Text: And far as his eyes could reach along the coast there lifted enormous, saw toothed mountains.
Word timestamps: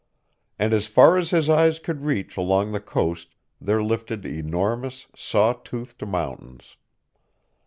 And 0.57 0.73
far 0.83 1.15
as 1.15 1.29
his 1.29 1.47
eyes 1.47 1.77
could 1.77 2.05
reach 2.05 2.35
along 2.35 2.71
the 2.71 2.79
coast 2.81 3.35
there 3.61 3.83
lifted 3.83 4.25
enormous, 4.25 5.05
saw 5.15 5.53
toothed 5.53 6.03
mountains. 6.03 6.75